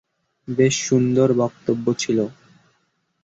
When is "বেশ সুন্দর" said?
0.47-1.27